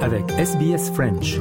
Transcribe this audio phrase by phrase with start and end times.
[0.00, 1.38] Avec SBS French.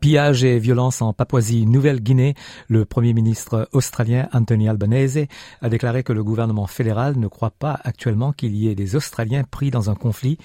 [0.00, 2.34] Pillage et violence en Papouasie-Nouvelle-Guinée,
[2.68, 5.26] le Premier ministre australien Anthony Albanese
[5.60, 9.42] a déclaré que le gouvernement fédéral ne croit pas actuellement qu'il y ait des Australiens
[9.42, 10.38] pris dans un conflit.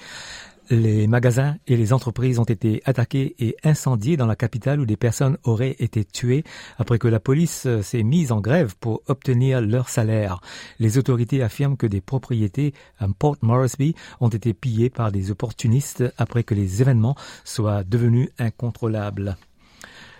[0.70, 4.96] Les magasins et les entreprises ont été attaqués et incendiés dans la capitale où des
[4.96, 6.42] personnes auraient été tuées
[6.78, 10.40] après que la police s'est mise en grève pour obtenir leur salaire.
[10.78, 16.04] Les autorités affirment que des propriétés à Port Moresby ont été pillées par des opportunistes
[16.16, 19.36] après que les événements soient devenus incontrôlables.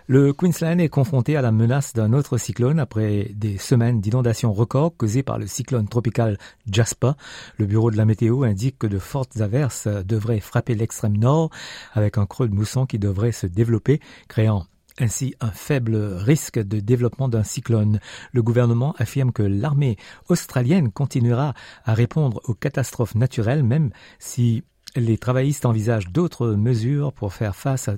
[0.07, 4.95] Le Queensland est confronté à la menace d'un autre cyclone après des semaines d'inondations records
[4.95, 6.37] causées par le cyclone tropical
[6.71, 7.13] Jasper.
[7.57, 11.49] Le bureau de la météo indique que de fortes averses devraient frapper l'extrême nord
[11.95, 14.67] avec un creux de mousson qui devrait se développer, créant
[14.99, 17.99] ainsi un faible risque de développement d'un cyclone.
[18.33, 19.97] Le gouvernement affirme que l'armée
[20.29, 21.55] australienne continuera
[21.87, 24.65] à répondre aux catastrophes naturelles même si
[24.97, 27.97] les travaillistes envisagent d'autres mesures pour faire face à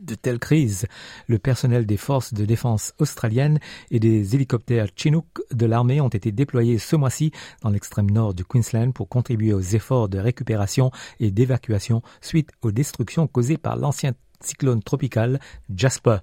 [0.00, 0.86] de telles crises.
[1.26, 3.58] Le personnel des forces de défense australiennes
[3.90, 7.32] et des hélicoptères Chinook de l'armée ont été déployés ce mois-ci
[7.62, 10.90] dans l'extrême nord du Queensland pour contribuer aux efforts de récupération
[11.20, 15.40] et d'évacuation suite aux destructions causées par l'ancien cyclone tropical
[15.74, 16.18] Jasper.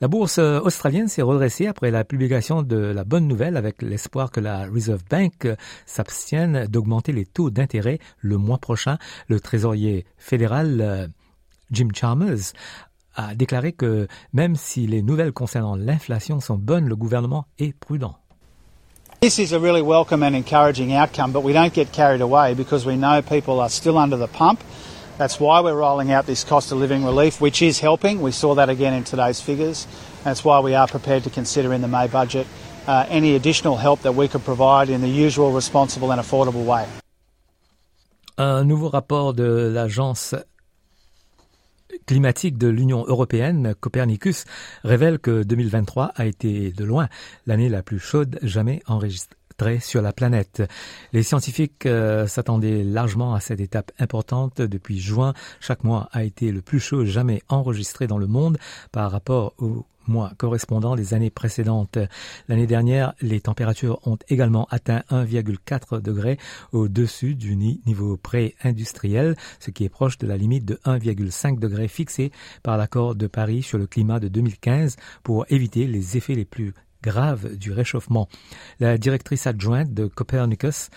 [0.00, 4.40] La bourse australienne s'est redressée après la publication de la bonne nouvelle avec l'espoir que
[4.40, 5.46] la Reserve Bank
[5.84, 8.96] s'abstienne d'augmenter les taux d'intérêt le mois prochain.
[9.28, 11.12] Le trésorier fédéral
[11.70, 12.52] Jim Chalmers
[13.16, 18.16] a déclaré que même si les nouvelles concernant l'inflation sont bonnes, le gouvernement est prudent.
[19.20, 22.86] This is a really welcome and encouraging outcome, but we don't get carried away because
[22.86, 24.60] we know people are still under the pump.
[25.18, 28.22] That's why we're rolling out this cost of living relief, which is helping.
[28.22, 29.86] We saw that again in today's figures.
[30.24, 32.46] That's why we are prepared to consider in the May budget
[32.86, 36.86] uh, any additional help that we could provide in the usual responsible and affordable way.
[38.38, 40.34] Un nouveau rapport de l'agence
[42.06, 44.44] climatique de l'Union européenne, Copernicus,
[44.84, 47.08] révèle que 2023 a été de loin
[47.46, 49.36] l'année la plus chaude jamais enregistrée
[49.80, 50.62] sur la planète.
[51.12, 54.60] Les scientifiques euh, s'attendaient largement à cette étape importante.
[54.62, 58.58] Depuis juin, chaque mois a été le plus chaud jamais enregistré dans le monde
[58.90, 61.98] par rapport au mois correspondant des années précédentes.
[62.48, 66.38] L'année dernière, les températures ont également atteint 1,4 degrés
[66.72, 72.32] au-dessus du niveau pré-industriel, ce qui est proche de la limite de 1,5 degrés fixée
[72.62, 76.74] par l'accord de Paris sur le climat de 2015 pour éviter les effets les plus
[77.02, 78.28] grave du réchauffement.
[78.78, 80.90] La directrice adjointe de Copernicus,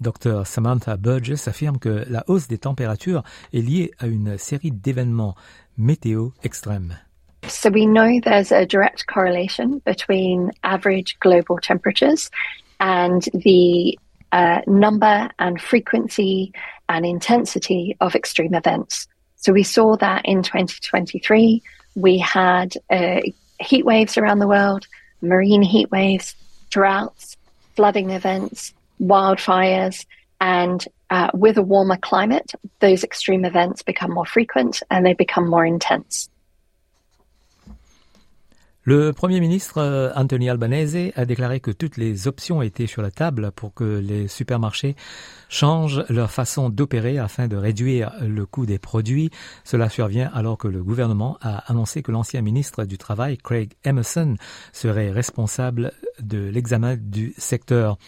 [0.00, 5.36] Dr Samantha Burgess, affirme que la hausse des températures est liée à une série d'événements
[5.76, 6.96] météo extrêmes.
[7.54, 12.30] So we know there's a direct correlation between average global temperatures
[12.78, 13.98] and the
[14.32, 16.52] uh, number and frequency
[16.88, 19.06] and intensity of extreme events.
[19.36, 21.62] So we saw that in 2023.
[21.96, 23.20] We had uh,
[23.58, 24.86] heat waves around the world,
[25.20, 26.34] marine heat waves,
[26.70, 27.36] droughts,
[27.74, 30.04] flooding events, wildfires,
[30.40, 35.48] and uh, with a warmer climate, those extreme events become more frequent and they become
[35.48, 36.30] more intense.
[38.82, 43.10] Le Premier ministre euh, Anthony Albanese a déclaré que toutes les options étaient sur la
[43.10, 44.96] table pour que les supermarchés
[45.50, 49.30] changent leur façon d'opérer afin de réduire le coût des produits.
[49.64, 54.36] Cela survient alors que le gouvernement a annoncé que l'ancien ministre du Travail, Craig Emerson,
[54.72, 55.92] serait responsable
[56.22, 57.98] de l'examen du secteur.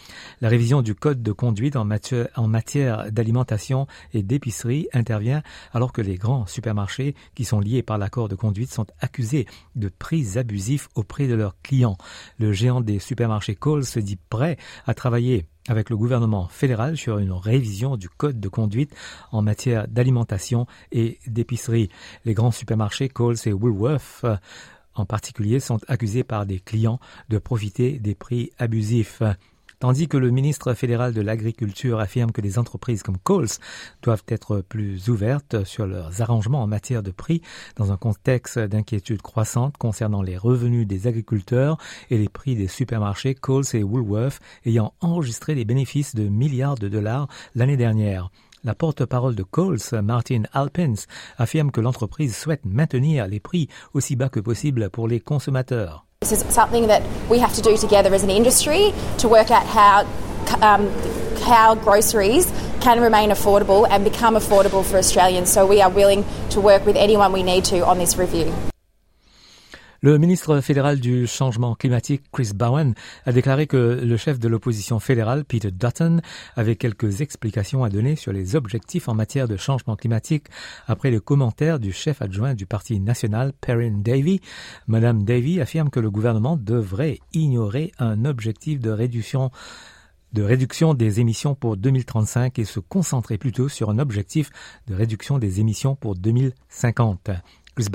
[0.41, 6.15] La révision du code de conduite en matière, d'alimentation et d'épicerie intervient alors que les
[6.15, 9.45] grands supermarchés qui sont liés par l'accord de conduite sont accusés
[9.75, 11.97] de prises abusifs auprès de leurs clients.
[12.39, 17.19] Le géant des supermarchés Coles se dit prêt à travailler avec le gouvernement fédéral sur
[17.19, 18.95] une révision du code de conduite
[19.31, 21.89] en matière d'alimentation et d'épicerie.
[22.23, 24.37] Les grands supermarchés Coles et Woolworth euh,
[24.95, 26.99] en particulier sont accusés par des clients
[27.29, 29.21] de profiter des prix abusifs
[29.83, 33.49] tandis que le ministre fédéral de l'Agriculture affirme que les entreprises comme Coles
[34.01, 37.41] doivent être plus ouvertes sur leurs arrangements en matière de prix
[37.75, 41.77] dans un contexte d'inquiétude croissante concernant les revenus des agriculteurs
[42.09, 46.87] et les prix des supermarchés Coles et Woolworth ayant enregistré des bénéfices de milliards de
[46.87, 48.29] dollars l'année dernière.
[48.63, 50.93] La porte-parole de Coles, Martin Alpins,
[51.37, 56.05] affirme que l'entreprise souhaite maintenir les prix aussi bas que possible pour les consommateurs.
[56.23, 59.65] This is something that we have to do together as an industry to work out
[59.65, 60.07] how
[60.61, 60.89] um,
[61.41, 62.49] how groceries
[62.79, 65.51] can remain affordable and become affordable for Australians.
[65.51, 68.53] So we are willing to work with anyone we need to on this review.
[70.03, 72.93] Le ministre fédéral du changement climatique, Chris Bowen,
[73.25, 76.19] a déclaré que le chef de l'opposition fédérale, Peter Dutton,
[76.57, 80.47] avait quelques explications à donner sur les objectifs en matière de changement climatique
[80.87, 84.41] après le commentaire du chef adjoint du Parti national, Perrin Davy.
[84.87, 89.51] Madame Davy affirme que le gouvernement devrait ignorer un objectif de réduction
[90.33, 94.49] de réduction des émissions pour 2035 et se concentrer plutôt sur un objectif
[94.87, 97.29] de réduction des émissions pour 2050.
[97.75, 97.87] Chris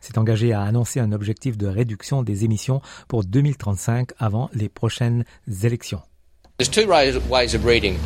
[0.00, 5.24] s'est engagé à annoncer un objectif de réduction des émissions pour 2035 avant les prochaines
[5.62, 6.02] élections.
[6.58, 7.98] There's two ways of reading.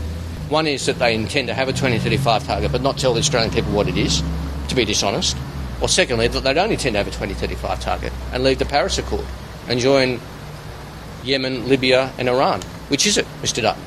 [0.51, 3.51] One is that they intend to have a 2035 target but not tell the Australian
[3.51, 4.23] people what it is,
[4.69, 5.37] to be dishonest.
[5.81, 8.99] Or secondly, that they don't intend to have a 2035 target and leave the Paris
[8.99, 9.27] Accord
[9.69, 10.21] and join
[11.23, 12.63] Yemen, Libya and Iran.
[12.89, 13.61] Which is it, Mr.
[13.61, 13.83] Dutton?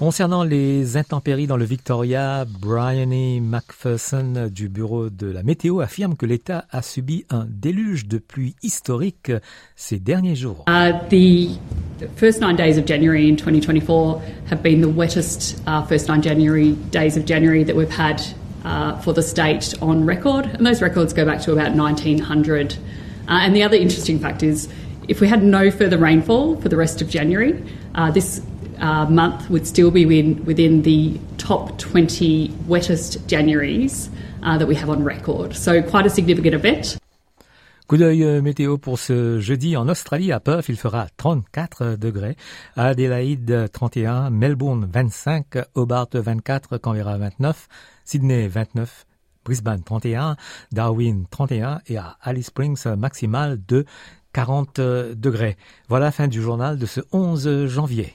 [0.00, 6.24] Concernant les intempéries dans le Victoria, Bryony McPherson du Bureau de la météo affirme que
[6.24, 9.30] l'État a subi un déluge de pluie historique
[9.76, 10.64] ces derniers jours.
[10.70, 11.50] Uh, the
[12.16, 16.72] first nine days of January in 2024 have been the wettest uh, first nine January
[16.90, 18.22] days of January that we've had
[18.64, 22.72] uh, for the state on record, and those records go back to about 1900.
[23.28, 24.66] Uh, and the other interesting fact is,
[25.08, 27.62] if we had no further rainfall for the rest of January,
[27.94, 28.40] uh, this
[28.80, 34.08] uh, month would still be within, the top 20 wettest Januaries
[34.42, 35.54] uh, that we have on record.
[35.54, 36.98] So quite a significant event.
[37.86, 42.36] Coup d'œil euh, météo pour ce jeudi en Australie, à Perth, il fera 34 degrés,
[42.76, 47.66] à Adélaïde 31, Melbourne 25, Hobart 24, Canberra 29,
[48.04, 49.06] Sydney 29,
[49.44, 50.36] Brisbane 31,
[50.70, 53.84] Darwin 31 et à Alice Springs maximal de
[54.34, 55.56] 40 degrés.
[55.88, 58.14] Voilà fin du journal de ce 11 janvier.